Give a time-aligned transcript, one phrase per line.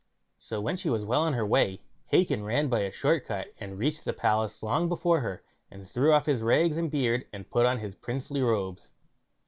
[0.39, 3.77] So when she was well on her way, Hacon ran by a short cut and
[3.77, 7.67] reached the palace long before her, and threw off his rags and beard, and put
[7.67, 8.93] on his princely robes.